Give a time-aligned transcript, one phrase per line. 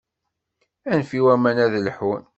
[0.89, 2.23] Anef i waman ad lḥun.